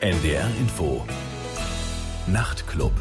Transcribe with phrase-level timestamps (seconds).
[0.00, 1.04] NDR Info.
[2.28, 2.92] Nachtclub.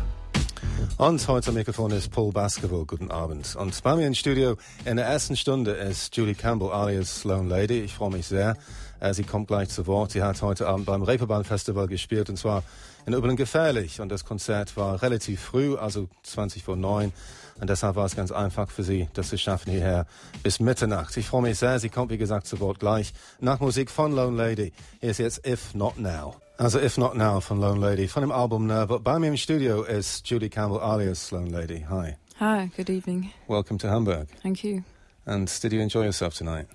[0.98, 2.86] Und heute am Mikrofon ist Paul Baskerville.
[2.88, 3.56] Guten Abend.
[3.56, 7.82] Und bei mir im Studio in der ersten Stunde ist Julie Campbell alias Lone Lady.
[7.82, 8.58] Ich freue mich sehr.
[9.00, 10.14] Äh, sie kommt gleich zu Wort.
[10.14, 12.64] Sie hat heute Abend beim Reeperbahn Festival gespielt und zwar
[13.06, 14.02] in Übeln gefährlich.
[14.02, 17.14] Und das Konzert war relativ früh, also 20 vor 9.
[17.60, 20.06] Und deshalb war es ganz einfach für sie, das zu schaffen hierher
[20.44, 21.16] bis Mitternacht.
[21.18, 21.80] Ich freue mich sehr.
[21.80, 24.74] Sie kommt, wie gesagt, zu Wort gleich nach Musik von Lone Lady.
[25.00, 26.36] Hier ist jetzt If Not Now.
[26.58, 29.00] Also If Not Now von Lone Lady, von dem Album Nerve.
[29.00, 31.86] Bei mir im Studio ist Julie Campbell alias Lone Lady.
[31.90, 32.16] Hi.
[32.40, 33.32] Hi, good evening.
[33.48, 34.28] Welcome to Hamburg.
[34.44, 34.84] Thank you.
[35.26, 36.68] And did you enjoy yourself tonight?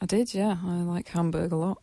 [0.00, 0.56] I did, yeah.
[0.64, 1.78] I like Hamburg a lot.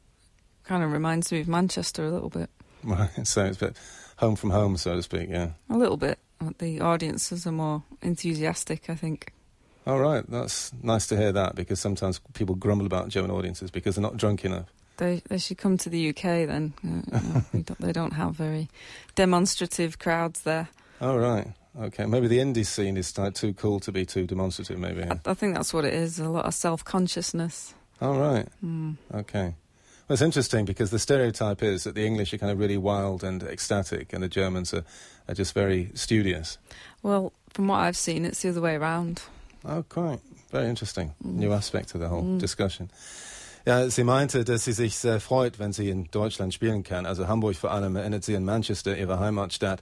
[0.64, 2.50] Kind of reminds me of Manchester a little bit.
[2.84, 3.78] Right, so it's a bit
[4.18, 5.50] home from home, so to speak, yeah.
[5.70, 6.20] A little bit.
[6.58, 9.34] The audiences are more enthusiastic, I think.
[9.86, 13.96] All right, that's nice to hear that because sometimes people grumble about German audiences because
[13.96, 14.68] they're not drunk enough.
[14.98, 16.74] They they should come to the UK then.
[16.86, 18.70] Uh, don't, they don't have very
[19.16, 20.70] demonstrative crowds there.
[21.00, 21.48] All right.
[21.80, 22.06] Okay.
[22.06, 24.78] Maybe the indie scene is too cool to be too demonstrative.
[24.78, 25.04] Maybe.
[25.04, 26.20] I, I think that's what it is.
[26.20, 27.74] A lot of self consciousness.
[28.02, 28.48] All right.
[28.64, 28.98] Mm.
[29.14, 29.56] Okay.
[30.12, 33.42] It's interesting because the stereotype is that the English are kind of really wild and
[33.44, 34.84] ecstatic, and the Germans are,
[35.30, 36.58] are just very studious.
[37.02, 39.22] Well, from what I've seen, it's the other way around.
[39.64, 40.20] Oh, quite.
[40.52, 41.14] Very interesting.
[41.24, 41.36] Mm.
[41.36, 42.40] New aspect to the whole Mm.
[42.40, 42.90] discussion.
[43.66, 47.06] Ja, sie meinte, dass sie sich sehr freut, wenn sie in Deutschland spielen kann.
[47.06, 49.82] Also Hamburg vor allem erinnert sie an Manchester, ihre Heimatstadt.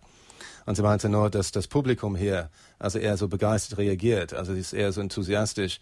[0.65, 4.33] Und sie meinte nur, dass das Publikum hier also eher so begeistert reagiert.
[4.33, 5.79] Also sie ist eher so enthusiastisch.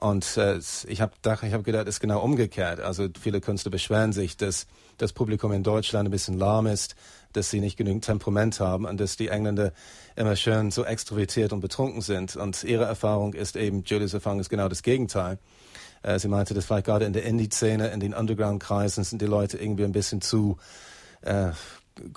[0.00, 2.80] Und äh, ich habe ich hab gedacht, es ist genau umgekehrt.
[2.80, 6.96] Also viele Künstler beschweren sich, dass das Publikum in Deutschland ein bisschen lahm ist,
[7.34, 9.72] dass sie nicht genügend Temperament haben und dass die Engländer
[10.16, 12.34] immer schön so extrovertiert und betrunken sind.
[12.36, 15.38] Und ihre Erfahrung ist eben, Julies Erfahrung ist genau das Gegenteil.
[16.02, 19.58] Äh, sie meinte, dass vielleicht gerade in der Indie-Szene, in den Underground-Kreisen sind die Leute
[19.58, 20.56] irgendwie ein bisschen zu
[21.20, 21.50] äh,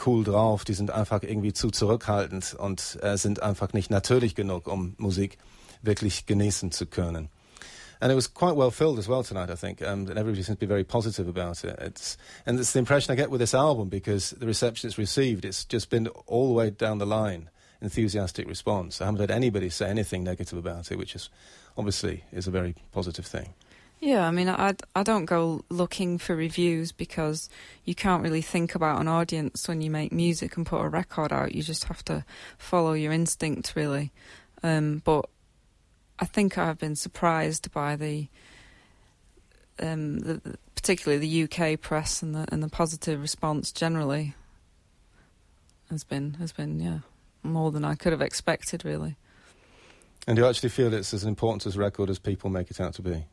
[0.06, 0.64] cool drauf.
[0.64, 5.38] Die sind einfach irgendwie zu zurückhaltend und äh, sind einfach nicht natürlich genug, um Musik
[5.82, 7.30] wirklich genießen zu können.
[8.04, 9.82] And it was quite well filled as well tonight, I think.
[9.82, 11.80] Um, and everybody seems to be very positive about it.
[11.80, 15.46] It's, and it's the impression I get with this album because the reception it's received,
[15.46, 17.50] it's just been all the way down the line,
[17.82, 19.00] enthusiastic response.
[19.00, 21.30] I haven't heard anybody say anything negative about it, which is
[21.78, 23.54] obviously is a very positive thing.
[24.02, 27.50] Yeah, I mean, I, I don't go looking for reviews because
[27.86, 31.32] you can't really think about an audience when you make music and put a record
[31.32, 31.56] out.
[31.56, 32.26] You just have to
[32.58, 34.12] follow your instinct, really.
[34.62, 35.30] Um, but
[36.24, 38.30] I think I've been surprised by the,
[39.78, 44.34] um, the, particularly the UK press and the and the positive response generally
[45.90, 47.00] has been has been yeah
[47.44, 49.18] more than I could have expected, really.
[50.26, 52.80] And do you actually feel it's as important as a record as people make it
[52.80, 53.26] out to be?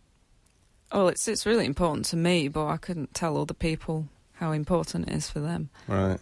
[0.92, 5.08] Well, it's it's really important to me, but I couldn't tell other people how important
[5.08, 5.70] it is for them.
[5.86, 6.18] Right.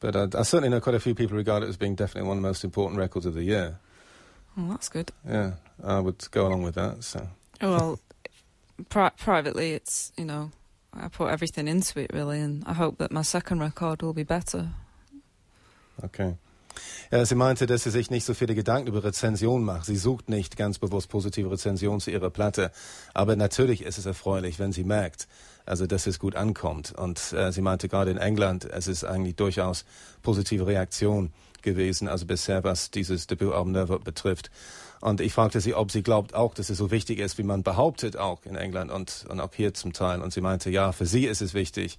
[0.00, 2.38] But I, I certainly know quite a few people regard it as being definitely one
[2.38, 3.80] of the most important records of the year.
[4.56, 5.12] Well, that's good.
[5.26, 7.04] Yeah, I would go along with that.
[7.04, 7.28] So.
[7.60, 7.98] Well,
[8.88, 10.50] pri- privately, it's you know
[10.92, 14.24] I put everything into it really, and I hope that my second record will be
[14.24, 14.70] better.
[16.04, 16.36] Okay.
[17.10, 19.86] Ja, sie meinte, dass sie sich nicht so viele Gedanken über Rezension macht.
[19.86, 22.70] Sie sucht nicht ganz bewusst positive Rezensionen zu ihrer Platte.
[23.14, 25.26] Aber natürlich ist es erfreulich, wenn sie merkt,
[25.66, 26.92] also dass es gut ankommt.
[26.92, 29.84] Und äh, sie meinte gerade in England, es ist eigentlich durchaus
[30.22, 31.32] positive Reaktion
[31.62, 34.50] gewesen, also bisher was dieses Debütalbum Never betrifft.
[35.00, 37.62] Und ich fragte sie, ob sie glaubt auch, dass es so wichtig ist, wie man
[37.62, 40.20] behauptet, auch in England und, und auch hier zum Teil.
[40.20, 41.98] Und sie meinte, ja, für sie ist es wichtig.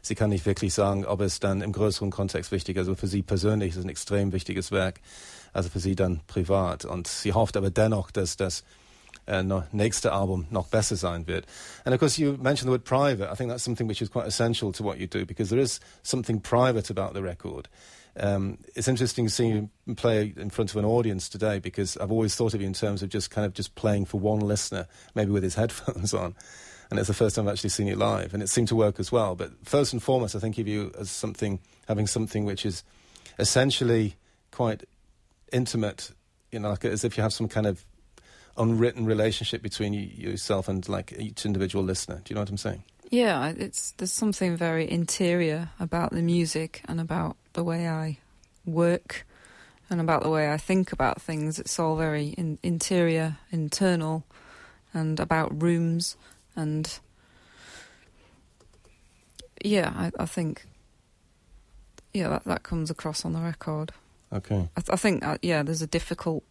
[0.00, 2.80] Sie kann nicht wirklich sagen, ob es dann im größeren Kontext wichtig ist.
[2.80, 5.00] Also für sie persönlich ist es ein extrem wichtiges Werk.
[5.52, 6.86] Also für sie dann privat.
[6.86, 8.64] Und sie hofft aber dennoch, dass das
[9.42, 11.46] no, nächste Album noch besser sein wird.
[11.84, 13.30] And of course, you mentioned the word private.
[13.30, 15.80] I think that's something which is quite essential to what you do because there is
[16.02, 17.68] something private about the record.
[18.16, 22.10] Um, it's interesting to see you play in front of an audience today because I've
[22.10, 24.86] always thought of you in terms of just kind of just playing for one listener,
[25.14, 26.34] maybe with his headphones on.
[26.90, 28.98] And it's the first time I've actually seen you live, and it seemed to work
[28.98, 29.34] as well.
[29.34, 32.82] But first and foremost, I think of you as something, having something which is
[33.38, 34.16] essentially
[34.50, 34.84] quite
[35.52, 36.12] intimate,
[36.50, 37.84] you know, like as if you have some kind of
[38.56, 40.00] unwritten relationship between you,
[40.30, 42.20] yourself and like each individual listener.
[42.24, 42.82] Do you know what I'm saying?
[43.10, 48.18] Yeah, it's there's something very interior about the music and about the way I
[48.66, 49.26] work
[49.88, 51.58] and about the way I think about things.
[51.58, 54.24] It's all very in, interior, internal,
[54.92, 56.16] and about rooms
[56.54, 56.98] and
[59.64, 60.66] yeah, I, I think
[62.12, 63.92] yeah that that comes across on the record.
[64.32, 64.68] Okay.
[64.76, 66.44] I, th- I think uh, yeah, there's a difficult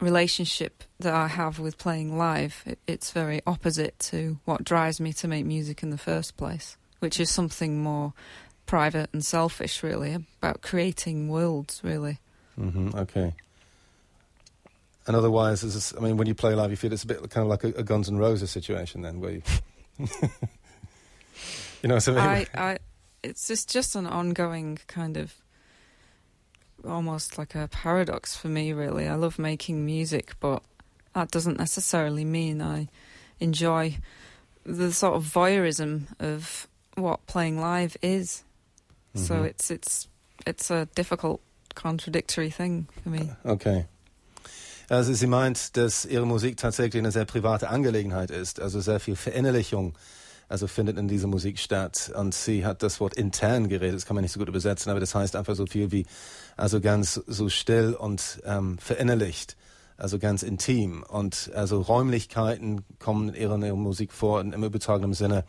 [0.00, 2.62] relationship that I have with playing live.
[2.66, 6.76] It, it's very opposite to what drives me to make music in the first place,
[7.00, 8.12] which is something more
[8.66, 12.18] private and selfish, really, about creating worlds, really.
[12.58, 13.34] Mm-hmm, okay.
[15.06, 17.42] And otherwise, this, I mean, when you play live, you feel it's a bit kind
[17.42, 19.42] of like a, a Guns N' Roses situation, then, where you,
[21.82, 22.78] you know, so I, I,
[23.22, 25.34] it's just just an ongoing kind of
[26.86, 28.72] almost like a paradox for me.
[28.72, 30.62] Really, I love making music, but
[31.14, 32.88] that doesn't necessarily mean I
[33.40, 33.98] enjoy
[34.64, 38.44] the sort of voyeurism of what playing live is.
[39.14, 39.26] Mm-hmm.
[39.26, 40.08] So it's it's
[40.46, 41.40] it's a difficult,
[41.74, 43.30] contradictory thing for me.
[43.44, 43.86] Okay.
[44.90, 49.14] Also sie meint, dass ihre Musik tatsächlich eine sehr private Angelegenheit ist, also sehr viel
[49.14, 49.94] Verinnerlichung
[50.50, 52.12] also findet in dieser Musik statt.
[52.14, 54.98] Und sie hat das Wort intern geredet, das kann man nicht so gut übersetzen, aber
[54.98, 56.06] das heißt einfach so viel wie,
[56.56, 59.56] also ganz so still und ähm, verinnerlicht,
[59.96, 61.04] also ganz intim.
[61.08, 65.44] Und also Räumlichkeiten kommen in ihrer, in ihrer Musik vor, im übertragenen Sinne.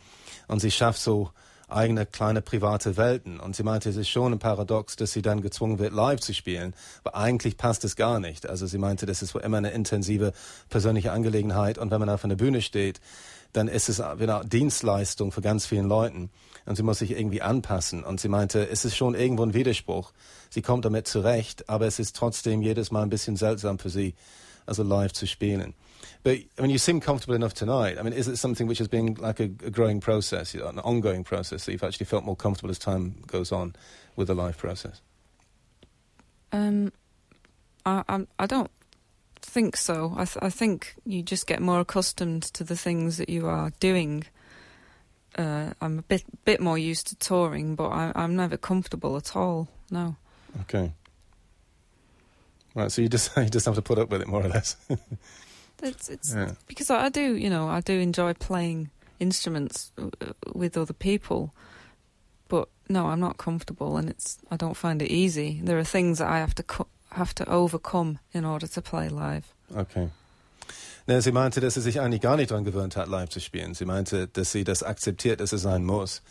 [0.46, 1.30] Und sie schafft so
[1.68, 3.40] eigene kleine private Welten.
[3.40, 6.32] Und sie meinte, es ist schon ein Paradox, dass sie dann gezwungen wird, live zu
[6.32, 6.74] spielen.
[7.02, 8.48] Aber eigentlich passt es gar nicht.
[8.48, 10.32] Also sie meinte, das ist immer eine intensive
[10.68, 11.78] persönliche Angelegenheit.
[11.78, 13.00] Und wenn man auf einer Bühne steht,
[13.52, 16.30] dann ist es eine Dienstleistung für ganz vielen Leuten.
[16.64, 18.04] Und sie muss sich irgendwie anpassen.
[18.04, 20.12] Und sie meinte, es ist schon irgendwo ein Widerspruch.
[20.48, 24.14] Sie kommt damit zurecht, aber es ist trotzdem jedes Mal ein bisschen seltsam für sie,
[24.64, 25.74] also live zu spielen.
[26.22, 27.98] But I mean, you seem comfortable enough tonight.
[27.98, 31.24] I mean, is it something which has been like a, a growing process, an ongoing
[31.24, 33.74] process that you've actually felt more comfortable as time goes on
[34.14, 35.00] with the live process?
[36.52, 36.92] Um,
[37.84, 38.70] I, I, I don't
[39.42, 40.14] think so.
[40.16, 43.72] I, th- I think you just get more accustomed to the things that you are
[43.80, 44.24] doing.
[45.36, 49.34] Uh, I'm a bit bit more used to touring, but I, I'm never comfortable at
[49.36, 49.68] all.
[49.90, 50.16] No.
[50.62, 50.92] Okay.
[52.74, 54.76] Right, so you just you just have to put up with it more or less.
[55.82, 56.52] It's it's yeah.
[56.68, 60.10] because I do, you know, I do enjoy playing instruments uh,
[60.54, 61.52] with other people,
[62.48, 65.60] but no, I'm not comfortable, and it's I don't find it easy.
[65.60, 66.86] There are things that I have to co-
[67.16, 69.44] have to overcome in order to play live.
[69.74, 70.08] Okay.
[71.06, 73.74] Ne, sie meinte, dass sie sich eigentlich gar nicht daran gewöhnt hat, live zu spielen.
[73.74, 76.22] Sie meinte, dass sie das akzeptiert, dass es sein muss.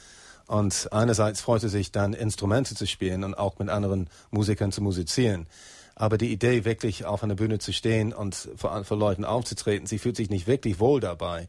[0.47, 5.47] Und einerseits freute sich dann, Instrumente zu spielen und auch mit anderen Musikern zu musizieren.
[5.95, 9.99] Aber die Idee, wirklich auf einer Bühne zu stehen und vor, vor Leuten aufzutreten, sie
[9.99, 11.47] fühlt sich nicht wirklich wohl dabei.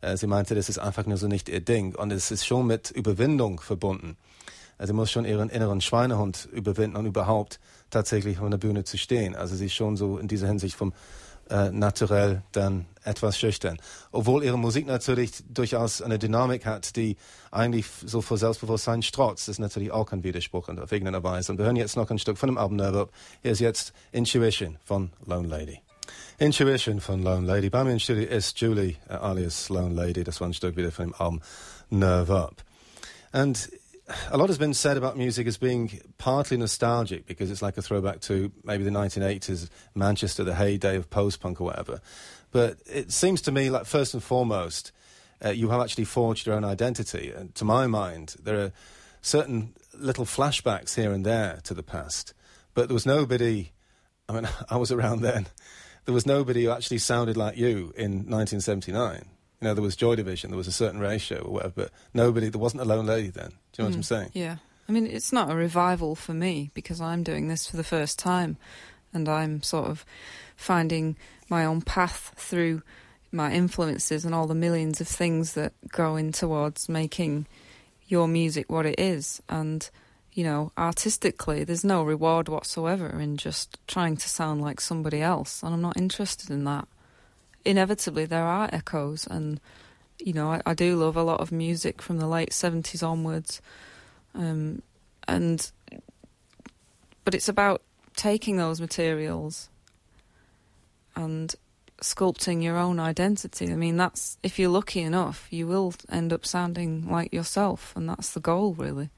[0.00, 1.94] Äh, sie meinte, das ist einfach nur so nicht ihr Ding.
[1.94, 4.16] Und es ist schon mit Überwindung verbunden.
[4.78, 7.60] Also sie muss schon ihren inneren Schweinehund überwinden und überhaupt
[7.92, 9.36] tatsächlich auf einer Bühne zu stehen.
[9.36, 10.92] Also sie ist schon so in dieser Hinsicht vom
[11.50, 13.78] äh, naturell dann etwas schüchtern.
[14.10, 17.16] Obwohl ihre Musik natürlich durchaus eine Dynamik hat, die
[17.50, 19.48] eigentlich so vor Selbstbewusstsein strotzt.
[19.48, 21.52] Ist natürlich auch kein Widerspruch in irgendeiner Weise.
[21.52, 23.08] Und wir hören jetzt noch ein Stück von dem Album Nerve.
[23.42, 25.80] Hier ist jetzt Intuition von Lone Lady.
[26.38, 27.70] Intuition von Lone Lady.
[27.70, 30.24] Bei mir im Studio ist Julie, uh, alias Lone Lady.
[30.24, 31.42] Das war ein Stück wieder von dem Album
[31.90, 32.64] Nerve Up.
[33.32, 33.70] And
[34.30, 37.82] a lot has been said about music as being partly nostalgic because it's like a
[37.82, 42.00] throwback to maybe the 1980s Manchester, the heyday of post punk or whatever.
[42.50, 44.92] But it seems to me like first and foremost,
[45.44, 47.32] uh, you have actually forged your own identity.
[47.34, 48.72] And to my mind, there are
[49.20, 52.34] certain little flashbacks here and there to the past.
[52.74, 53.72] But there was nobody,
[54.28, 55.46] I mean, I was around then,
[56.04, 59.26] there was nobody who actually sounded like you in 1979
[59.62, 62.48] you know, there was Joy Division, there was a certain ratio or whatever, but nobody,
[62.48, 63.50] there wasn't a lone lady then.
[63.72, 64.30] Do you know mm, what I'm mm, saying?
[64.34, 64.56] Yeah.
[64.88, 68.18] I mean, it's not a revival for me because I'm doing this for the first
[68.18, 68.56] time
[69.14, 70.04] and I'm sort of
[70.56, 71.16] finding
[71.48, 72.82] my own path through
[73.30, 77.46] my influences and all the millions of things that go in towards making
[78.08, 79.40] your music what it is.
[79.48, 79.88] And,
[80.32, 85.62] you know, artistically, there's no reward whatsoever in just trying to sound like somebody else.
[85.62, 86.88] And I'm not interested in that
[87.64, 89.60] inevitably there are echoes, and
[90.18, 93.60] you know I, I do love a lot of music from the late seventies onwards,
[94.34, 94.82] um,
[95.26, 95.70] and
[97.24, 97.82] but it's about
[98.16, 99.68] taking those materials
[101.16, 101.54] and
[102.00, 103.70] sculpting your own identity.
[103.72, 108.08] I mean, that's if you're lucky enough, you will end up sounding like yourself, and
[108.08, 109.10] that's the goal, really.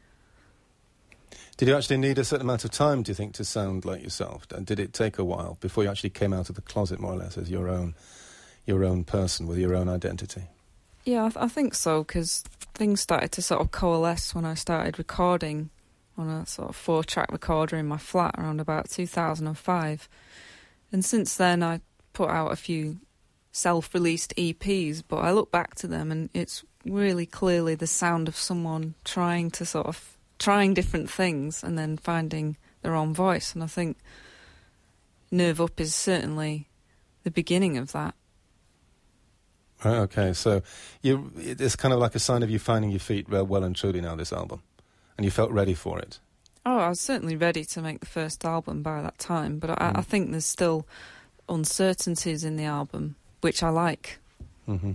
[1.56, 4.02] Did you actually need a certain amount of time, do you think, to sound like
[4.02, 4.46] yourself?
[4.50, 7.12] And did it take a while before you actually came out of the closet, more
[7.12, 7.94] or less, as your own
[8.66, 10.44] your own person with your own identity?
[11.04, 12.42] Yeah, I, th- I think so because
[12.75, 15.71] things started to sort of coalesce when I started recording
[16.16, 20.09] on a sort of four track recorder in my flat around about 2005.
[20.92, 21.80] And since then, I
[22.12, 22.99] put out a few
[23.52, 28.28] self released EPs, but I look back to them and it's really clearly the sound
[28.28, 33.54] of someone trying to sort of trying different things and then finding their own voice.
[33.54, 33.97] And I think
[35.30, 36.68] Nerve Up is certainly
[37.23, 38.14] the beginning of that.
[39.84, 40.62] Okay, so
[41.02, 43.76] you, it's kind of like a sign of you finding your feet well, well and
[43.76, 44.62] truly now, this album.
[45.16, 46.18] and you felt ready for it.
[46.66, 49.74] Oh, I was certainly ready to make the first album by that time, but I,
[49.74, 49.98] mm.
[49.98, 50.86] I think there's still
[51.48, 54.18] uncertainties in the album, which I like.
[54.68, 54.92] Mm-hmm.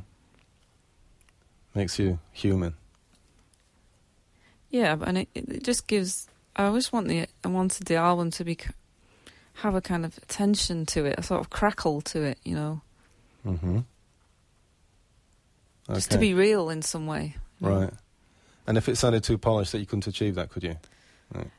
[1.75, 2.73] Makes you human.
[4.71, 6.27] Yeah, and it, it just gives.
[6.55, 7.27] I always want the.
[7.43, 8.57] I wanted the album to be
[9.55, 12.81] have a kind of tension to it, a sort of crackle to it, you know.
[13.45, 13.79] Mm-hmm.
[15.89, 15.95] Okay.
[15.95, 17.35] Just to be real in some way.
[17.59, 17.89] Right.
[18.67, 20.75] And if it sounded too polished, that you couldn't achieve that, could you?
[21.33, 21.49] Right.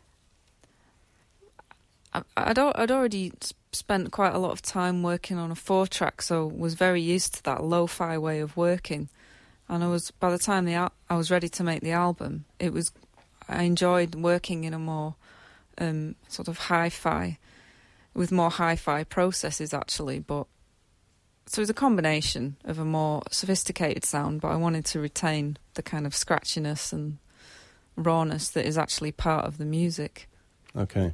[2.14, 3.32] I, I'd, I'd already
[3.72, 7.34] spent quite a lot of time working on a four track, so was very used
[7.34, 9.08] to that lo-fi way of working.
[9.68, 12.44] And I was by the time the al- I was ready to make the album,
[12.58, 12.92] it was
[13.48, 15.14] I enjoyed working in a more
[15.78, 17.38] um, sort of hi-fi
[18.14, 20.46] with more hi-fi processes actually, but
[21.50, 25.56] so it was a combination of a more sophisticated sound, but I wanted to retain
[25.74, 27.18] the kind of scratchiness and
[27.96, 30.28] rawness that is actually part of the music.
[30.76, 31.12] Okay.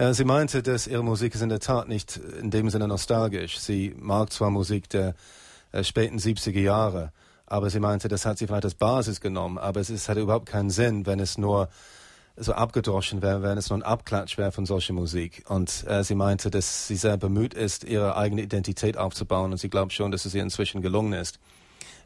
[0.00, 2.88] Ja, sie meinte, dass ihre Musik ist in der Tat nicht äh, in dem Sinne
[2.88, 3.60] nostalgisch.
[3.60, 5.14] Sie mag zwar Musik der
[5.70, 7.12] äh, späten 70er Jahre,
[7.46, 10.46] aber sie meinte, das hat sie vielleicht als Basis genommen, aber es ist, hat überhaupt
[10.46, 11.68] keinen Sinn, wenn es nur
[12.36, 15.44] so abgedroschen wäre, wenn es nur ein Abklatsch wäre von solcher Musik.
[15.48, 19.70] Und äh, sie meinte, dass sie sehr bemüht ist, ihre eigene Identität aufzubauen und sie
[19.70, 21.38] glaubt schon, dass es ihr inzwischen gelungen ist.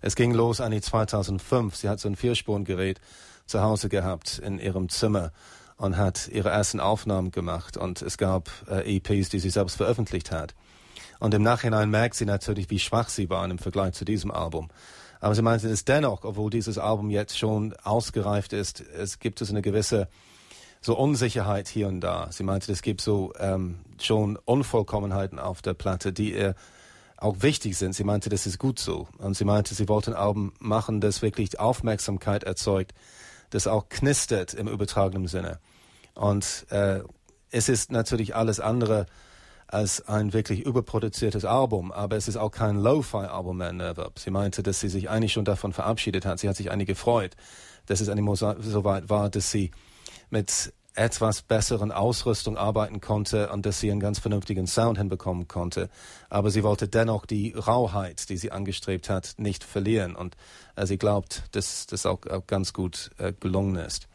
[0.00, 1.76] Es ging los an die 2005.
[1.76, 3.00] Sie hat so ein Vierspurengerät
[3.46, 5.32] zu Hause gehabt in ihrem Zimmer
[5.76, 10.30] und hat ihre ersten Aufnahmen gemacht und es gab äh, EPs, die sie selbst veröffentlicht
[10.30, 10.54] hat.
[11.18, 14.68] Und im Nachhinein merkt sie natürlich, wie schwach sie waren im Vergleich zu diesem Album.
[15.20, 19.50] Aber sie meinte es dennoch, obwohl dieses Album jetzt schon ausgereift ist, es gibt es
[19.50, 20.08] eine gewisse
[20.80, 22.28] so Unsicherheit hier und da.
[22.30, 26.54] Sie meinte, es gibt so ähm, schon Unvollkommenheiten auf der Platte, die ihr
[27.18, 27.94] auch wichtig sind.
[27.94, 29.06] Sie meinte, das ist gut so.
[29.18, 32.94] Und sie meinte, sie wollte ein Album machen, das wirklich Aufmerksamkeit erzeugt,
[33.50, 35.58] das auch knistert im übertragenen Sinne.
[36.14, 37.00] Und äh,
[37.50, 39.04] es ist natürlich alles andere
[39.72, 44.62] als ein wirklich überproduziertes Album, aber es ist auch kein Lo-Fi-Album mehr, Nerve Sie meinte,
[44.62, 46.40] dass sie sich eigentlich schon davon verabschiedet hat.
[46.40, 47.36] Sie hat sich eigentlich gefreut,
[47.86, 49.70] dass es eigentlich so weit war, dass sie
[50.28, 55.88] mit etwas besseren Ausrüstung arbeiten konnte und dass sie einen ganz vernünftigen Sound hinbekommen konnte.
[56.28, 60.16] Aber sie wollte dennoch die Rauheit, die sie angestrebt hat, nicht verlieren.
[60.16, 60.36] Und
[60.74, 64.08] äh, sie glaubt, dass das auch, auch ganz gut äh, gelungen ist.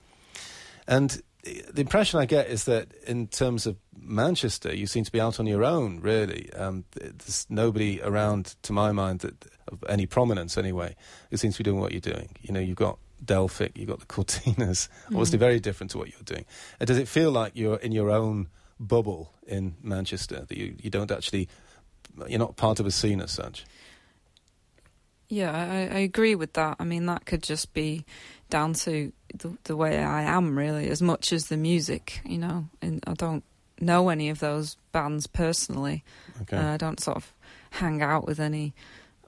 [0.85, 5.21] And the impression I get is that in terms of Manchester, you seem to be
[5.21, 6.51] out on your own, really.
[6.53, 10.95] Um, there's nobody around, to my mind, that, of any prominence anyway,
[11.29, 12.29] who seems to be doing what you're doing.
[12.41, 14.89] You know, you've got Delphic, you've got the Courteeners, mm.
[15.07, 16.45] obviously very different to what you're doing.
[16.79, 18.49] And does it feel like you're in your own
[18.79, 21.47] bubble in Manchester, that you, you don't actually,
[22.27, 23.65] you're not part of a scene as such?
[25.27, 26.77] Yeah, I, I agree with that.
[26.79, 28.05] I mean, that could just be
[28.49, 32.65] down to the, the way I am, really, as much as the music, you know.
[32.81, 33.43] And I don't
[33.79, 36.03] know any of those bands personally.
[36.43, 36.57] Okay.
[36.57, 37.33] Uh, I don't sort of
[37.71, 38.73] hang out with any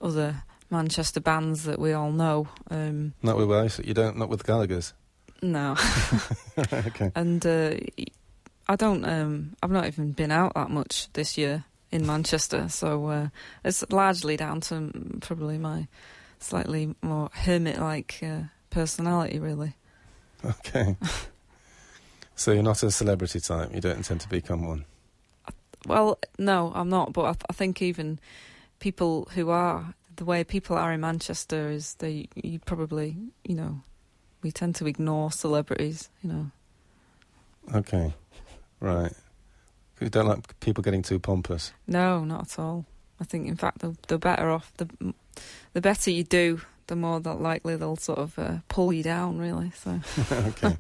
[0.01, 2.47] other Manchester bands that we all know.
[2.69, 3.79] Um, not with us.
[3.79, 4.17] You don't.
[4.17, 4.93] Not with Gallagher's.
[5.41, 5.75] No.
[6.73, 7.11] okay.
[7.15, 7.75] And uh,
[8.67, 9.05] I don't.
[9.05, 13.27] Um, I've not even been out that much this year in Manchester, so uh,
[13.63, 15.87] it's largely down to probably my
[16.39, 19.75] slightly more hermit-like uh, personality, really.
[20.59, 20.95] Okay.
[22.35, 23.73] so you're not a celebrity type.
[23.73, 24.85] You don't intend to become one.
[25.85, 27.13] Well, no, I'm not.
[27.13, 28.19] But I, th- I think even
[28.79, 33.81] people who are the way people are in Manchester is they you probably you know
[34.41, 36.09] we tend to ignore celebrities.
[36.23, 36.51] You know.
[37.75, 38.13] Okay.
[38.79, 39.13] Right.
[39.99, 41.73] You don't like people getting too pompous.
[41.87, 42.85] No, not at all.
[43.19, 44.87] I think, in fact, the, the better off the
[45.73, 49.37] the better you do, the more that likely they'll sort of uh, pull you down,
[49.37, 49.71] really.
[49.75, 49.99] So.
[50.47, 50.77] okay.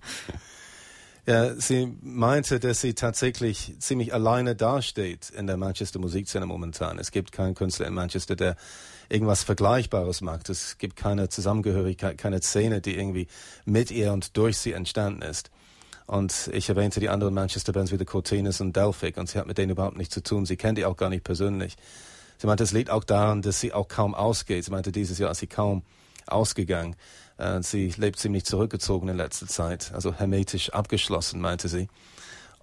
[1.27, 6.99] Ja, sie meinte, dass sie tatsächlich ziemlich alleine dasteht in der Manchester Musikszene momentan.
[6.99, 8.55] Es gibt keinen Künstler in Manchester, der
[9.09, 10.47] irgendwas Vergleichbares macht.
[10.47, 13.27] Es gibt keine Zusammengehörigkeit, keine Szene, die irgendwie
[13.65, 15.51] mit ihr und durch sie entstanden ist.
[16.05, 19.57] Und ich erwähnte die anderen Manchester-Bands wie The Cortinas und Delphic und sie hat mit
[19.57, 20.45] denen überhaupt nichts zu tun.
[20.45, 21.75] Sie kennt die auch gar nicht persönlich.
[22.37, 24.63] Sie meinte, es liegt auch daran, dass sie auch kaum ausgeht.
[24.63, 25.83] Sie meinte, dieses Jahr ist sie kaum
[26.29, 26.95] ausgegangen.
[27.37, 31.87] Äh, sie lebt ziemlich zurückgezogen in letzter Zeit, also hermetisch abgeschlossen, meinte sie.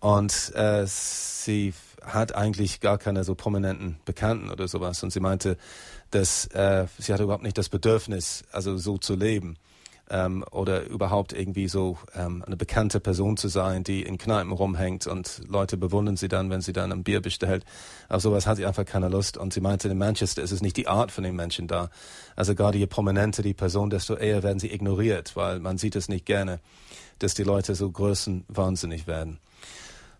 [0.00, 5.02] Und äh, sie hat eigentlich gar keine so prominenten Bekannten oder sowas.
[5.02, 5.56] Und sie meinte,
[6.10, 9.56] dass äh, sie hat überhaupt nicht das Bedürfnis, also so zu leben.
[10.10, 15.06] Ähm, oder überhaupt irgendwie so ähm, eine bekannte Person zu sein, die in Kneipen rumhängt
[15.06, 17.64] und Leute bewundern sie dann, wenn sie dann ein Bier bestellt.
[18.08, 20.76] Auf sowas hat sie einfach keine Lust und sie meinte, in Manchester ist es nicht
[20.76, 21.90] die Art von den Menschen da.
[22.36, 26.08] Also gerade je prominenter die Person, desto eher werden sie ignoriert, weil man sieht es
[26.08, 26.60] nicht gerne,
[27.18, 29.38] dass die Leute so größenwahnsinnig werden.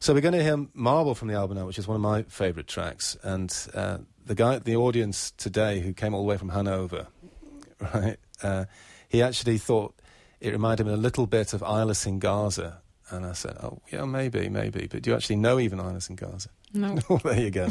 [0.01, 2.25] So we're going to hear Marble from the album now, which is one of my
[2.25, 3.17] favorite tracks.
[3.23, 7.07] And uh, the guy, the audience today, who came all the way from Hanover,
[7.95, 8.19] right?
[8.43, 8.67] Uh,
[9.15, 9.95] he actually thought
[10.41, 12.81] it reminded him a little bit of Eyeless in Gaza.
[13.11, 14.87] And I said, oh, yeah, maybe, maybe.
[14.91, 16.49] But do you actually know even Eyeless in Gaza?
[16.73, 16.97] No.
[17.09, 17.69] well, there you go.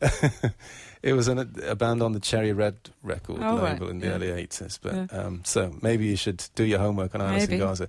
[1.02, 4.06] it was an, a band on the Cherry Red record Oh, label right, in the
[4.06, 4.12] yeah.
[4.14, 4.78] early 80s.
[4.82, 5.06] But Yeah.
[5.18, 7.88] um, so maybe you should do your homework on Eyeless in Gaza.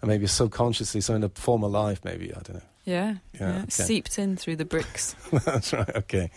[0.00, 2.62] And maybe subconsciously, so in a former life, maybe, I don't know.
[2.84, 3.70] Yeah, Yeah, yeah, okay.
[3.70, 5.14] seeped in through the bricks.
[5.44, 6.30] That's right, okay.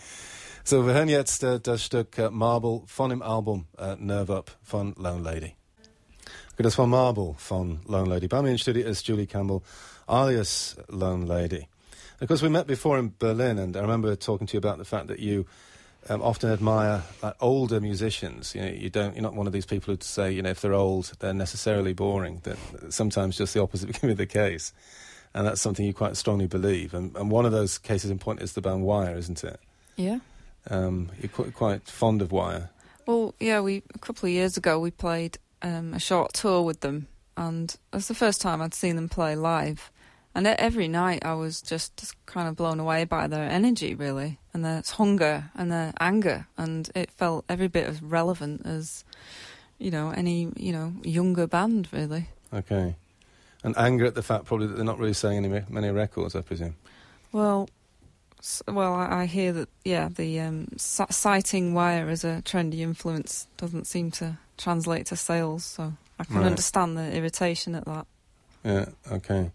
[0.62, 4.50] So wir hören jetzt äh, das Stück äh, Marble von dem Album äh, Nerve Up
[4.62, 5.56] von Lone Lady.
[6.56, 8.28] Okay, das war Marble von Lone Lady.
[8.28, 9.60] Bei mir im Studio ist Julie Campbell,
[10.06, 11.68] alias Lone Lady.
[12.18, 14.86] Of course, we met before in Berlin, and I remember talking to you about the
[14.86, 15.44] fact that you
[16.08, 18.54] um, often admire like, older musicians.
[18.54, 19.14] You know, you don't.
[19.14, 21.92] You're not one of these people who say, you know, if they're old, they're necessarily
[21.92, 22.40] boring.
[22.44, 22.56] That
[22.88, 24.72] sometimes just the opposite can be the case,
[25.34, 26.94] and that's something you quite strongly believe.
[26.94, 29.60] And, and one of those cases in point is the band Wire, isn't it?
[29.96, 30.20] Yeah.
[30.70, 32.70] Um, you're quite, quite fond of Wire.
[33.04, 36.80] Well, yeah, we a couple of years ago we played um, a short tour with
[36.80, 39.90] them, and it was the first time I'd seen them play live.
[40.34, 44.62] And every night I was just, kind of blown away by their energy, really, and
[44.62, 49.02] their hunger and their anger, and it felt every bit as relevant as,
[49.78, 52.28] you know, any you know younger band, really.
[52.52, 52.96] Okay.
[53.64, 56.42] And anger at the fact probably that they're not really selling any many records, I
[56.42, 56.76] presume.
[57.32, 57.68] Well,
[58.68, 63.86] well, I, I hear that yeah, the um, citing Wire as a trendy influence doesn't
[63.86, 66.46] seem to translate to sales, so I can Right.
[66.46, 68.06] understand the irritation at that.
[68.64, 69.50] Ja, okay.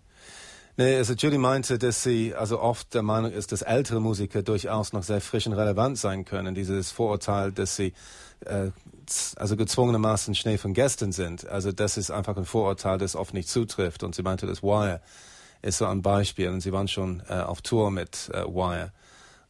[0.77, 4.93] Nee, also Julie meinte, dass sie also oft der Meinung ist, dass ältere Musiker durchaus
[4.93, 6.55] noch sehr frisch und relevant sein können.
[6.55, 7.93] Dieses Vorurteil, dass sie
[8.45, 8.71] äh,
[9.35, 11.45] also gezwungenermaßen Schnee von gestern sind.
[11.47, 14.03] Also das ist einfach ein Vorurteil, das oft nicht zutrifft.
[14.03, 15.01] Und sie meinte, das Wire
[15.61, 16.49] ist so ein Beispiel.
[16.49, 18.91] Und sie waren schon äh, auf Tour mit äh, Wire.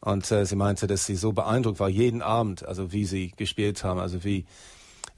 [0.00, 3.84] Und äh, sie meinte, dass sie so beeindruckt war jeden Abend, also wie sie gespielt
[3.84, 4.44] haben, also wie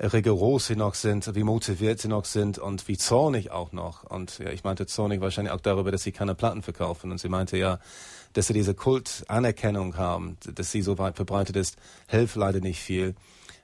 [0.00, 4.04] rigoros sie noch sind, wie motiviert sie noch sind und wie zornig auch noch.
[4.04, 7.10] Und ja, ich meinte zornig wahrscheinlich auch darüber, dass sie keine Platten verkaufen.
[7.10, 7.78] Und sie meinte ja,
[8.32, 11.76] dass sie diese Kultanerkennung haben, dass sie so weit verbreitet ist,
[12.08, 13.14] hilft leider nicht viel,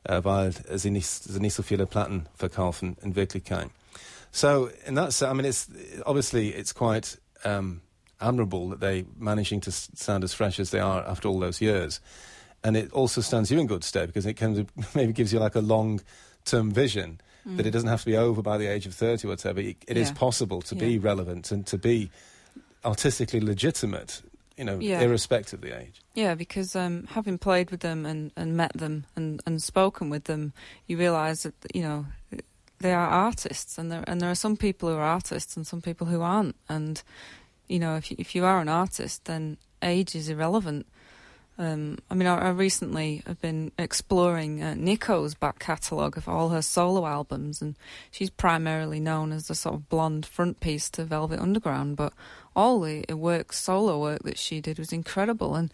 [0.05, 3.69] äh, weil sie nicht, sie nicht so viele Platten verkaufen in Wirklichkeit.
[4.33, 5.69] So in that sense, I mean, it's
[6.05, 7.81] obviously it's quite um,
[8.21, 12.01] admirable that they managing to sound as fresh as they are after all those years,
[12.62, 15.55] and it also stands you in good stead because it can maybe gives you like
[15.55, 16.01] a long
[16.44, 19.31] term vision that it doesn't have to be over by the age of thirty or
[19.31, 19.61] whatever.
[19.61, 20.14] It, it is Yeah.
[20.14, 22.11] possible to be relevant and to be
[22.85, 24.23] artistically legitimate,
[24.57, 25.01] you know, Yeah.
[25.01, 26.01] irrespective of the age.
[26.14, 30.25] Yeah, because um, having played with them and, and met them and, and spoken with
[30.25, 30.53] them,
[30.87, 32.07] you realise that you know
[32.79, 35.81] they are artists, and there and there are some people who are artists and some
[35.83, 36.57] people who aren't.
[36.68, 37.03] And
[37.68, 40.87] you know, if you, if you are an artist, then age is irrelevant.
[41.61, 46.49] Um, I mean, I, I recently have been exploring uh, Nico's back catalogue of all
[46.49, 47.77] her solo albums, and
[48.11, 52.14] she's primarily known as the sort of blonde front piece to Velvet Underground, but
[52.57, 55.70] all the work, solo work that she did was incredible, and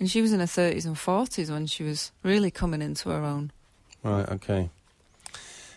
[0.00, 3.22] and she was in her thirties and forties when she was really coming into her
[3.22, 3.52] own.
[4.02, 4.70] Right, okay.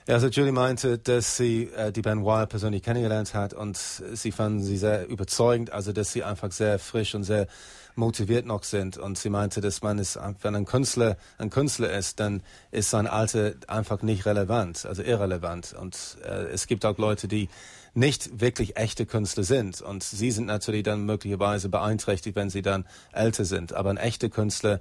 [0.08, 4.62] Also Julie meinte, dass sie äh, die Band Wire persönlich kennengelernt hat und sie fanden
[4.62, 7.48] sie sehr überzeugend, also dass sie einfach sehr frisch und sehr
[7.96, 8.98] motiviert noch sind.
[8.98, 13.08] Und sie meinte, dass man es, wenn ein Künstler ein Künstler ist, dann ist sein
[13.08, 15.74] Alter einfach nicht relevant, also irrelevant.
[15.80, 17.50] Und äh, es gibt auch Leute, die
[17.94, 19.82] nicht wirklich echte Künstler sind.
[19.82, 23.74] Und sie sind natürlich dann möglicherweise beeinträchtigt, wenn sie dann älter sind.
[23.74, 24.80] Aber ein echter Künstler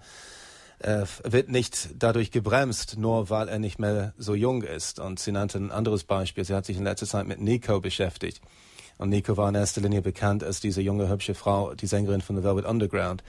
[0.80, 4.98] äh, wird nicht dadurch gebremst, nur weil er nicht mehr so jung ist.
[4.98, 6.44] Und sie nannte ein anderes Beispiel.
[6.44, 8.40] Sie hat sich in letzter Zeit mit Nico beschäftigt.
[8.98, 12.36] Und Nico war in erster Linie bekannt als diese junge, hübsche Frau, die Sängerin von
[12.36, 13.22] The Velvet Underground.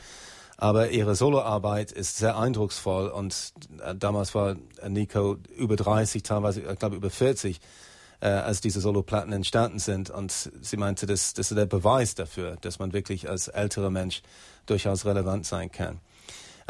[0.57, 4.55] Aber ihre Soloarbeit ist sehr eindrucksvoll und äh, damals war
[4.87, 7.59] Nico über 30, teilweise, ich glaube über 40,
[8.19, 10.09] äh, als diese Soloplatten entstanden sind.
[10.09, 14.21] Und sie meinte, das, das ist der Beweis dafür, dass man wirklich als älterer Mensch
[14.67, 15.99] durchaus relevant sein kann.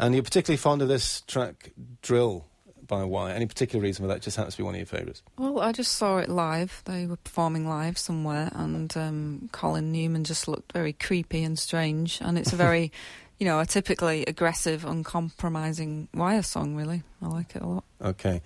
[0.02, 1.70] And you're particularly fond of this track,
[2.02, 2.44] Drill,
[2.88, 3.32] by Wire.
[3.32, 5.22] Any particular reason why that just happens to be one of your favourites?
[5.38, 6.82] Well, I just saw it live.
[6.86, 12.18] They were performing live somewhere, and um, Colin Newman just looked very creepy and strange.
[12.20, 12.90] And it's a very,
[13.38, 16.74] you know, a typically aggressive, uncompromising Wire song.
[16.74, 17.84] Really, I like it a lot.
[18.02, 18.42] Okay.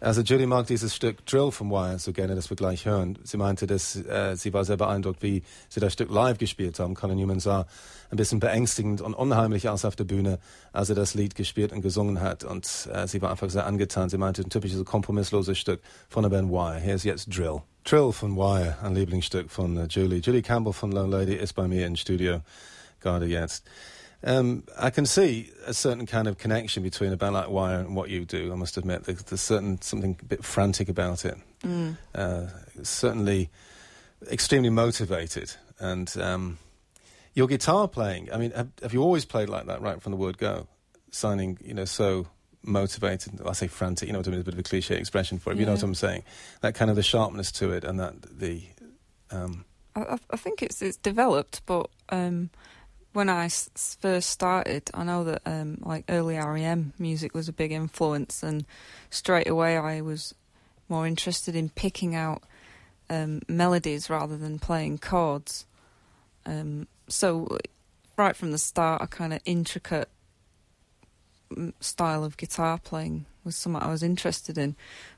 [0.00, 3.18] Also Julie mag dieses Stück Drill vom Wire so gerne, das wir gleich hören.
[3.24, 6.94] Sie meinte, dass äh, sie war sehr beeindruckt, wie sie das Stück live gespielt haben.
[6.94, 7.66] Colin Newman sah
[8.10, 10.38] ein bisschen beängstigend und unheimlich aus auf der Bühne,
[10.72, 12.44] als er das Lied gespielt und gesungen hat.
[12.44, 14.08] Und äh, sie war einfach sehr angetan.
[14.08, 16.78] Sie meinte, ein typisches kompromissloses Stück von der Band Wire.
[16.78, 17.62] Hier ist jetzt Drill.
[17.84, 20.20] Drill von Wire, ein Lieblingsstück von uh, Julie.
[20.20, 22.40] Julie Campbell von Lone Lady ist bei mir im Studio
[23.00, 23.64] gerade jetzt.
[24.24, 27.94] Um, I can see a certain kind of connection between a band like Wire and
[27.94, 28.52] what you do.
[28.52, 31.36] I must admit, there's, there's certain something a bit frantic about it.
[31.62, 31.96] Mm.
[32.14, 32.46] Uh,
[32.82, 33.48] certainly,
[34.30, 36.58] extremely motivated, and um,
[37.34, 38.32] your guitar playing.
[38.32, 40.66] I mean, have, have, you always played like that right from the word go?
[41.10, 42.26] Signing, you know, so
[42.62, 43.40] motivated.
[43.46, 44.08] I say frantic.
[44.08, 44.40] You know what I mean?
[44.40, 45.56] It's a bit of a cliche expression for it.
[45.56, 45.60] Yeah.
[45.60, 46.24] You know what I'm saying?
[46.60, 48.64] That kind of the sharpness to it, and that the.
[49.30, 51.88] Um, I, I, think it's it's developed, but.
[53.18, 57.52] When I s- first started, I know that um, like early REM music was a
[57.52, 58.64] big influence, and
[59.10, 60.36] straight away I was
[60.88, 62.44] more interested in picking out
[63.10, 65.66] um, melodies rather than playing chords.
[66.46, 67.58] Um, so,
[68.16, 70.08] right from the start, a kind of intricate
[71.80, 74.76] style of guitar playing was something I was interested in.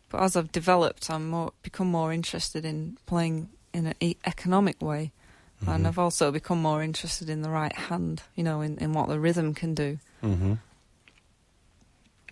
[0.09, 4.81] But as I've developed, I'm more become more interested in playing in an e- economic
[4.81, 5.13] way.
[5.61, 5.69] Mm-hmm.
[5.69, 9.09] And I've also become more interested in the right hand, you know, in, in what
[9.09, 9.99] the rhythm can do.
[10.23, 10.59] Mhm.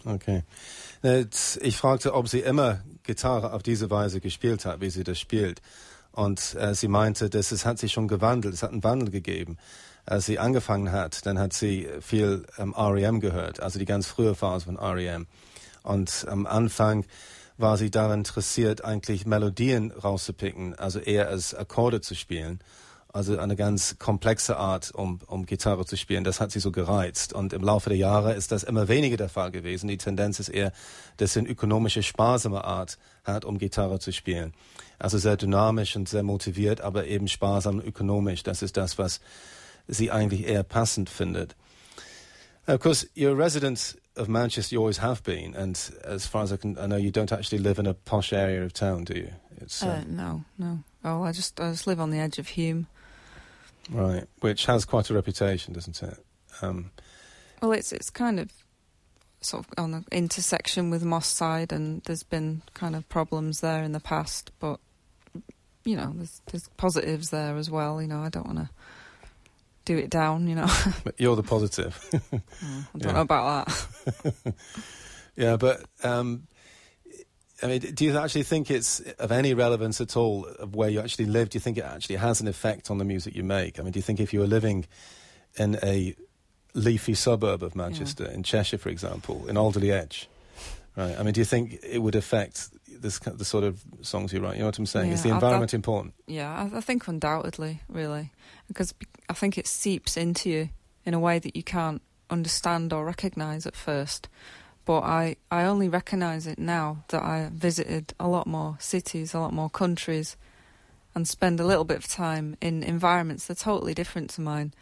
[0.04, 0.44] Okay.
[1.02, 5.60] Ich fragte, ob sie immer Gitarre auf diese Weise gespielt hat, wie sie das spielt.
[6.12, 9.58] Und äh, sie meinte, dass es hat sich schon gewandelt, es hat einen Wandel gegeben.
[10.06, 14.34] Als sie angefangen hat, dann hat sie viel ähm, REM gehört, also die ganz frühe
[14.34, 15.26] Phase von REM.
[15.82, 17.04] Und am Anfang
[17.58, 22.60] war sie daran interessiert, eigentlich Melodien rauszupicken, also eher als Akkorde zu spielen.
[23.10, 26.24] Also eine ganz komplexe Art, um, um Gitarre zu spielen.
[26.24, 27.32] Das hat sie so gereizt.
[27.32, 29.88] Und im Laufe der Jahre ist das immer weniger der Fall gewesen.
[29.88, 30.72] Die Tendenz ist eher,
[31.16, 34.52] dass sie eine ökonomische, sparsame Art hat, um Gitarre zu spielen.
[34.98, 38.42] Also sehr dynamisch und sehr motiviert, aber eben sparsam und ökonomisch.
[38.42, 39.20] Das ist das, was
[39.86, 41.56] sie eigentlich eher passend findet.
[42.66, 46.52] Of course, you're a resident of Manchester, you always have been, and as far as
[46.52, 49.14] I can, I know you don't actually live in a posh area of town, do
[49.14, 49.30] you?
[49.82, 50.80] Uh, uh, no, no.
[51.02, 52.86] Oh, I just I just live on the edge of Hume.
[53.90, 56.18] Right, which has quite a reputation, doesn't it?
[56.62, 56.90] Um,
[57.62, 58.52] well, it's it's kind of
[59.40, 63.82] sort of on the intersection with Moss Side, and there's been kind of problems there
[63.82, 64.80] in the past, but
[65.84, 68.00] you know, there's there's positives there as well.
[68.02, 68.70] You know, I don't want to
[69.84, 70.48] do it down.
[70.48, 70.68] You know,
[71.04, 71.98] but you're the positive.
[72.32, 72.40] I
[72.98, 73.12] don't yeah.
[73.12, 74.54] know about that.
[75.36, 76.46] yeah, but um,
[77.62, 81.00] I mean, do you actually think it's of any relevance at all of where you
[81.00, 81.50] actually live?
[81.50, 83.80] Do you think it actually has an effect on the music you make?
[83.80, 84.86] I mean, do you think if you were living
[85.56, 86.14] in a
[86.74, 88.34] leafy suburb of Manchester, yeah.
[88.34, 90.28] in Cheshire, for example, in Alderley Edge,
[90.96, 91.18] right?
[91.18, 94.54] I mean, do you think it would affect this the sort of songs you write?
[94.54, 95.08] You know what I'm saying?
[95.08, 96.14] Yeah, Is the environment important?
[96.26, 98.30] Yeah, I, I think undoubtedly, really,
[98.68, 98.94] because
[99.28, 100.68] I think it seeps into you
[101.04, 104.28] in a way that you can't understand or recognise at first
[104.88, 109.38] but I, I only recognise it now that I visited a lot more cities, a
[109.38, 110.34] lot more countries,
[111.14, 114.72] and spend a little bit of time in environments that are totally different to mine.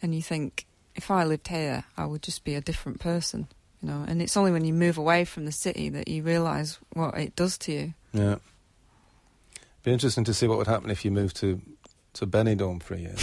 [0.00, 3.48] And you think, if I lived here, I would just be a different person,
[3.82, 4.04] you know.
[4.06, 7.34] And it's only when you move away from the city that you realise what it
[7.34, 7.94] does to you.
[8.12, 8.36] Yeah.
[9.82, 11.60] Be interesting to see what would happen if you moved to
[12.12, 13.16] to Benidorm for a year.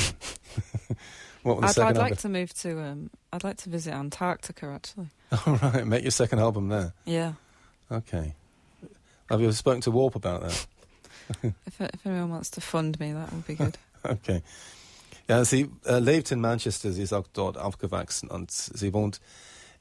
[1.44, 2.82] what would the I'd, I'd like to move to.
[2.82, 5.08] Um, I'd like to visit Antarctica actually.
[5.48, 6.94] All right, make your second album there.
[7.06, 7.34] Yeah.
[7.92, 8.36] Okay.
[9.30, 10.68] Have you ever spoken to Warp about that?
[11.66, 13.76] if, if anyone wants to fund me, that would be good.
[14.06, 14.44] okay.
[15.28, 19.20] Ja, sie äh, lebt in Manchester, sie ist auch dort aufgewachsen und sie wohnt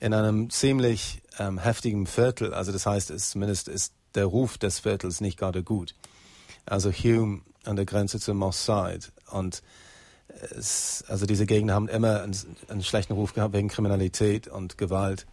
[0.01, 2.55] in einem ziemlich ähm, heftigen Viertel.
[2.55, 5.95] Also das heißt, es, zumindest ist der Ruf des Viertels nicht gerade gut.
[6.65, 9.63] Also Hume an der Grenze zu Moss Side und
[10.57, 12.37] es, also diese Gegner haben immer einen,
[12.69, 15.27] einen schlechten Ruf gehabt wegen Kriminalität und Gewalt.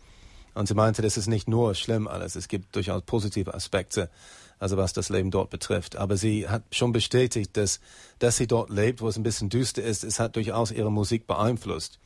[0.53, 4.09] Und sie meinte, das ist nicht nur schlimm alles, es gibt durchaus positive Aspekte,
[4.57, 5.95] also was das Leben dort betrifft.
[5.95, 7.79] Aber sie hat schon bestätigt, dass,
[8.19, 11.27] dass sie dort lebt, wo es ein bisschen düster ist, es hat durchaus ihre Musik
[11.27, 11.99] beeinflusst.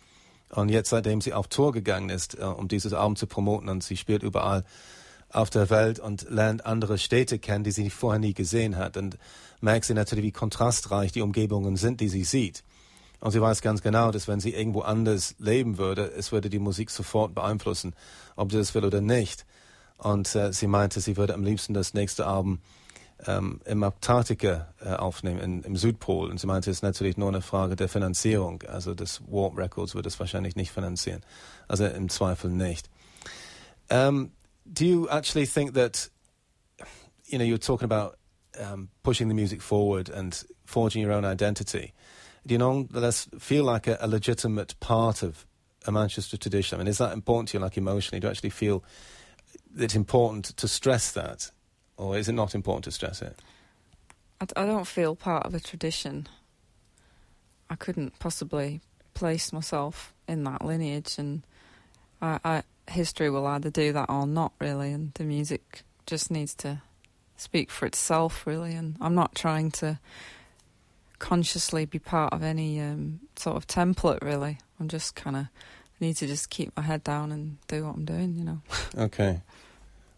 [0.50, 3.84] Und jetzt, seitdem sie auf Tour gegangen ist, äh, um dieses Album zu promoten, und
[3.84, 4.64] sie spielt überall
[5.30, 9.18] auf der Welt und lernt andere Städte kennen, die sie vorher nie gesehen hat, und
[9.62, 12.64] merkt sie natürlich, wie kontrastreich die Umgebungen sind, die sie sieht.
[13.24, 16.60] Und sie weiß ganz genau, dass wenn sie irgendwo anders leben würde, es würde die
[16.60, 17.96] Musik sofort beeinflussen,
[18.36, 19.46] ob sie das will oder nicht.
[19.96, 22.60] Und äh, sie meinte, sie würde am liebsten das nächste Album
[23.26, 26.30] ähm, im Antarktika äh, aufnehmen, in, im Südpol.
[26.30, 28.62] Und sie meinte, es ist natürlich nur eine Frage der Finanzierung.
[28.64, 31.22] Also das Warp Records würde es wahrscheinlich nicht finanzieren.
[31.70, 32.90] Also im Zweifel nicht.
[33.90, 34.34] Um,
[34.66, 36.12] do you actually think that
[37.28, 38.18] you know, you're talking about
[38.60, 41.94] um, pushing the music forward and forging your own identity.
[42.46, 45.46] Do you nonetheless feel like a, a legitimate part of
[45.86, 46.76] a Manchester tradition?
[46.76, 48.20] I mean, is that important to you, like emotionally?
[48.20, 48.84] Do you actually feel
[49.78, 51.52] it's important to stress that,
[51.98, 53.40] or is it not important to stress it?
[54.42, 56.28] I, I don't feel part of a tradition.
[57.70, 58.82] I couldn't possibly
[59.14, 61.44] place myself in that lineage, and
[62.22, 64.92] I, I, history will either do that or not, really.
[64.92, 66.82] And the music just needs to
[67.38, 68.74] speak for itself, really.
[68.74, 70.00] And I'm not trying to
[71.24, 74.58] consciously be part of any um, sort of template, really.
[74.78, 75.48] I'm just kind of
[76.02, 78.60] need to just keep my head down and do what I'm doing, you know.
[79.06, 79.40] okay.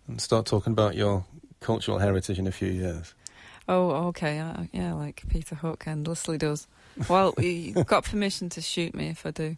[0.08, 1.24] And start talking about your
[1.60, 3.14] cultural heritage in a few years.
[3.68, 4.40] Oh, okay.
[4.40, 6.66] Uh, yeah, like Peter Hook endlessly does.
[7.08, 9.58] Well, you've got permission to shoot me if I do.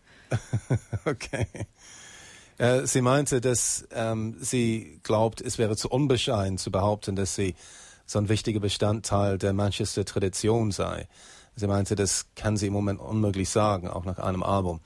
[1.08, 1.48] okay.
[2.60, 7.56] Äh, sie meinte, dass ähm, sie glaubt, es wäre zu unbescheiden zu behaupten, dass sie
[8.06, 11.08] so ein wichtiger Bestandteil der Manchester-Tradition sei.
[11.58, 14.80] Sie meinte, das kann sie im Moment unmöglich sagen, auch nach einem Album.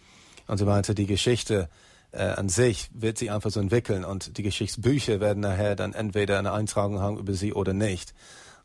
[0.47, 1.69] Und sie meinte, die Geschichte
[2.12, 6.39] äh, an sich wird sich einfach so entwickeln und die Geschichtsbücher werden nachher dann entweder
[6.39, 8.13] eine Eintragung haben über sie oder nicht.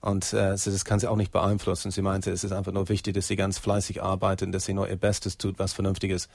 [0.01, 1.91] Und äh, das kann sie auch nicht beeinflussen.
[1.91, 4.89] Sie meinte, es ist einfach nur wichtig, dass sie ganz fleißig arbeitet, dass sie nur
[4.89, 6.29] ihr Bestes tut, was Vernünftiges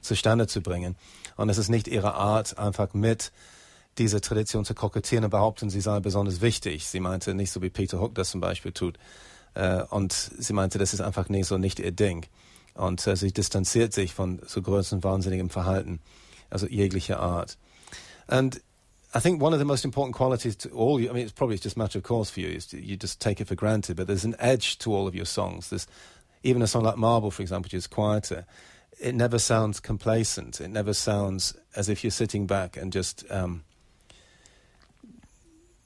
[0.00, 0.96] zustande zu bringen.
[1.36, 3.32] Und es ist nicht ihre Art, einfach mit
[3.98, 6.86] dieser Tradition zu kokettieren und behaupten, sie sei besonders wichtig.
[6.86, 8.98] Sie meinte nicht so wie Peter Hook das zum Beispiel tut.
[9.58, 12.26] Äh, und sie meinte, das ist einfach nicht so nicht ihr Ding.
[12.74, 15.98] Und äh, sie distanziert sich von so großen wahnsinnigem Verhalten,
[16.48, 17.58] also jeglicher Art.
[18.28, 18.62] And
[19.12, 21.58] I think one of the most important qualities to all you, I mean, it's probably
[21.58, 24.06] just a matter of course for you, is you just take it for granted, but
[24.06, 25.70] there's an edge to all of your songs.
[25.70, 25.88] There's
[26.44, 28.46] even a song like Marble, for example, which is quieter.
[29.00, 30.60] It never sounds complacent.
[30.60, 33.64] It never sounds as if you're sitting back and just, um,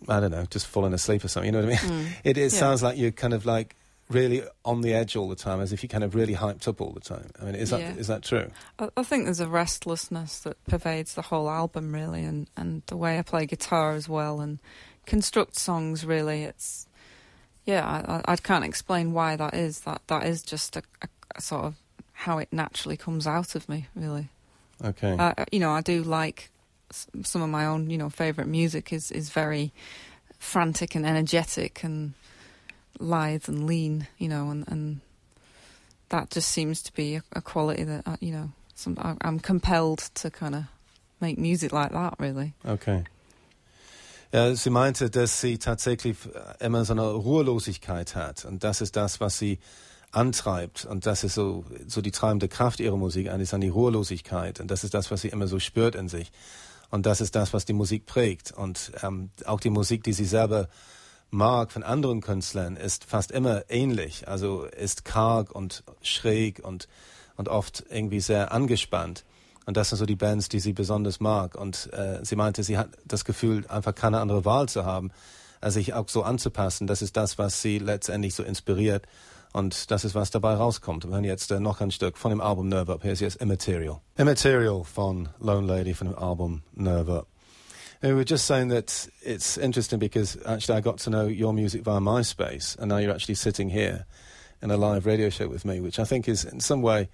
[0.09, 1.53] I don't know, just falling asleep or something.
[1.53, 2.07] You know what I mean?
[2.07, 2.13] Mm.
[2.25, 2.49] It, it yeah.
[2.49, 3.77] sounds like you're kind of like
[4.09, 6.81] really on the edge all the time, as if you're kind of really hyped up
[6.81, 7.31] all the time.
[7.41, 7.95] I mean, is that yeah.
[7.95, 8.51] is that true?
[8.79, 12.97] I, I, think there's a restlessness that pervades the whole album, really, and, and the
[12.97, 14.59] way I play guitar as well, and
[15.07, 16.05] construct songs.
[16.05, 16.87] Really, it's
[17.65, 19.81] yeah, I, I can't explain why that is.
[19.81, 21.77] That that is just a, a, a sort of
[22.13, 24.29] how it naturally comes out of me, really.
[24.85, 25.17] Okay.
[25.19, 26.51] Uh, you know, I do like
[27.23, 29.73] some of my own, you know, favorite music is is very
[30.39, 32.15] frantic and energetic and
[32.99, 35.01] lithe and lean, you know, and, and
[36.09, 39.39] that just seems to be a, a quality that, uh, you know, some, I, I'm
[39.39, 40.65] compelled to kind of
[41.21, 42.55] make music like that, really.
[42.67, 43.05] Okay.
[44.33, 46.17] Ja, sie meinte, dass sie tatsächlich
[46.59, 48.47] immer so eine Ruhelosigkeit hat.
[48.47, 49.59] Und das ist das, was sie
[50.11, 50.87] antreibt.
[50.87, 54.59] Und das ist so, so die treibende Kraft ihrer Musik, eigentlich an die Ruhelosigkeit.
[54.59, 56.33] Und das ist das, was sie immer so spürt in sich.
[56.93, 58.53] Und das ist das, was die Musik prägt.
[58.53, 60.69] Und ähm, auch die Musik, die sie selber
[61.31, 64.29] mag von anderen Künstlern, ist fast immer ähnlich.
[64.29, 66.89] Also ist karg und schräg und,
[67.37, 69.25] und oft irgendwie sehr angespannt.
[69.65, 71.55] Und das sind so die Bands, die sie besonders mag.
[71.55, 75.13] Und äh, sie meinte, sie hat das Gefühl, einfach keine andere Wahl zu haben,
[75.63, 76.87] als sich auch so anzupassen.
[76.87, 79.07] Das ist das, was sie letztendlich so inspiriert.
[79.53, 81.05] Und das ist, was dabei rauskommt.
[81.05, 83.03] Wir hören jetzt äh, noch ein Stück von dem Album Nerve Up.
[83.03, 84.01] Hier ist jetzt Immaterial.
[84.17, 87.27] Immaterial von Lone Lady von dem Album Nerve Up.
[88.03, 91.53] Uh, we were just saying that it's interesting because actually I got to know your
[91.53, 94.07] music via MySpace, and now you're actually sitting here
[94.61, 97.09] in a live radio show with me, which I think is in some way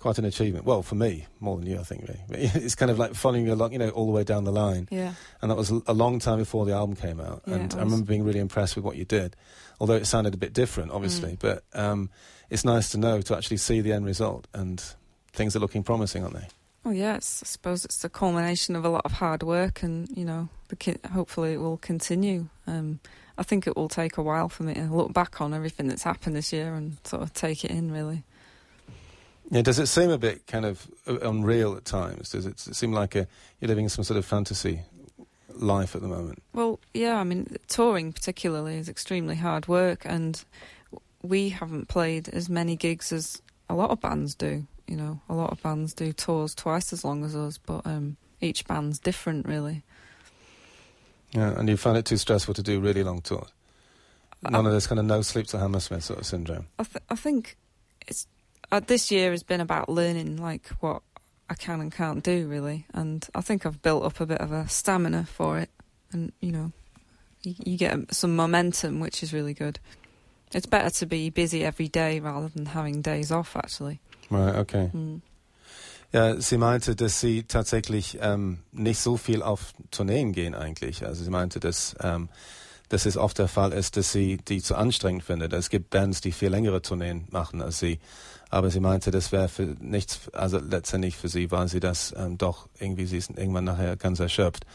[0.00, 0.64] quite an achievement.
[0.64, 2.02] Well, for me, more than you, I think.
[2.02, 4.52] Really, it's kind of like following you along, you know, all the way down the
[4.52, 4.88] line.
[4.90, 5.14] Yeah.
[5.42, 8.06] And that was a long time before the album came out, yeah, and I remember
[8.06, 9.36] being really impressed with what you did,
[9.78, 11.32] although it sounded a bit different, obviously.
[11.32, 11.38] Mm.
[11.38, 12.10] But um,
[12.48, 14.82] it's nice to know to actually see the end result, and
[15.32, 16.48] things are looking promising, aren't they?
[16.84, 20.24] Well, yes, I suppose it's the culmination of a lot of hard work, and you
[20.24, 22.48] know, ki- hopefully it will continue.
[22.66, 23.00] Um,
[23.36, 26.02] I think it will take a while for me to look back on everything that's
[26.02, 28.22] happened this year and sort of take it in, really.
[29.50, 32.30] Yeah, does it seem a bit kind of uh, unreal at times?
[32.30, 33.26] Does it seem like a,
[33.60, 34.82] you're living some sort of fantasy
[35.48, 36.42] life at the moment?
[36.54, 40.42] Well, yeah, I mean, touring particularly is extremely hard work, and
[41.22, 44.66] we haven't played as many gigs as a lot of bands do.
[44.86, 48.16] You know, a lot of bands do tours twice as long as us, but um,
[48.40, 49.82] each band's different, really.
[51.32, 53.48] Yeah, and you find it too stressful to do really long tours.
[54.42, 56.66] None of this kind of no sleep to Hammersmith sort of syndrome.
[56.78, 57.56] I, th- I think
[58.06, 58.26] it's
[58.72, 61.02] uh, this year has been about learning like what
[61.48, 64.52] I can and can't do really, and I think I've built up a bit of
[64.52, 65.70] a stamina for it,
[66.12, 66.72] and you know,
[67.42, 69.78] you, you get some momentum, which is really good.
[70.52, 74.00] It's better to be busy every day rather than having days off, actually.
[74.30, 74.90] Right, okay.
[74.92, 75.22] Mm.
[76.12, 81.06] Ja, sie meinte, dass sie tatsächlich ähm, nicht so viel auf Tourneen gehen eigentlich.
[81.06, 82.28] Also sie meinte, dass ähm,
[82.90, 85.52] dass es oft der Fall ist, dass sie die zu anstrengend findet.
[85.52, 88.00] Es gibt Bands, die viel längere Tourneen machen als sie.
[88.50, 92.36] Aber sie meinte, das wäre für nichts, also letztendlich für sie, weil sie das ähm,
[92.36, 94.66] doch irgendwie, sie ist irgendwann nachher ganz erschöpft.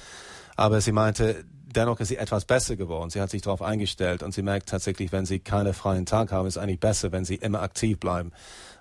[0.56, 1.44] Aber sie meinte,
[1.76, 3.10] dennoch ist sie etwas besser geworden.
[3.10, 6.48] Sie hat sich darauf eingestellt und sie merkt tatsächlich, wenn sie keinen freien Tag haben,
[6.48, 8.32] ist es eigentlich besser, wenn sie immer aktiv bleiben.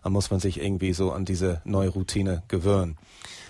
[0.02, 2.96] Dann muss man sich irgendwie so an diese neue Routine gewöhnen.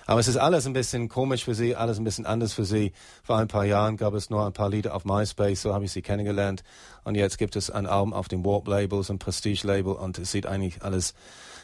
[0.07, 2.93] Aber es ist alles ein bisschen komisch für sie, alles ein bisschen anders für sie.
[3.23, 5.93] Vor ein paar Jahren gab es nur ein paar Lieder auf MySpace, so habe ich
[5.93, 6.63] sie kennengelernt.
[7.05, 10.19] Und jetzt gibt es ein Album auf dem Warp Label, so ein Prestige Label und
[10.19, 11.15] es sieht eigentlich alles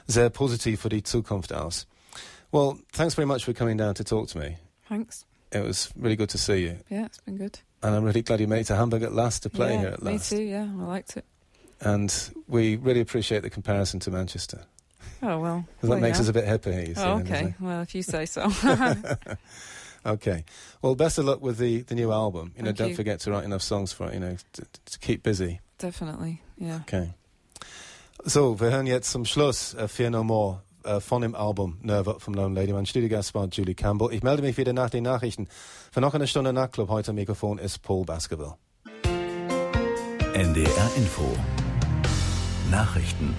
[0.06, 1.86] sehr positiv für die Zukunft aus.
[2.52, 4.56] Well, thanks very much for coming down to talk to me.
[4.88, 5.24] Thanks.
[5.52, 6.76] It was really good to see you.
[6.88, 7.58] Yeah, it's been good.
[7.82, 9.88] And I'm really glad you made it to Hamburg at last to play yeah, here
[9.90, 10.32] at last.
[10.32, 11.24] Me too, yeah, I liked it.
[11.80, 12.12] And
[12.46, 14.66] we really appreciate the comparison to Manchester.
[15.22, 15.64] Oh, well.
[15.76, 16.22] Because well, that makes yeah.
[16.22, 17.02] us a bit hipper you see.
[17.02, 17.54] Oh, okay.
[17.60, 18.50] Well, if you say so.
[20.04, 20.44] Okay.
[20.82, 22.52] Well, best of luck with the, the new album.
[22.56, 22.96] You know, Thank don't you.
[22.96, 25.60] forget to write enough songs for it, you know, to, to keep busy.
[25.78, 26.80] Definitely, yeah.
[26.82, 27.12] Okay.
[28.24, 31.34] So, wir hören jetzt zum Schluss äh, uh, Fear No More uh, äh, von dem
[31.34, 32.72] Album Nerve Up vom LoneLady.
[32.72, 34.12] Mein Studiogast war Julie Campbell.
[34.12, 35.48] Ich melde mich wieder nach den Nachrichten.
[35.90, 36.88] Für noch eine Stunde Nachtclub.
[36.88, 38.54] Heute am Mikrofon ist Paul Baskerville.
[40.34, 41.36] NDR Info.
[42.70, 43.34] Nachrichten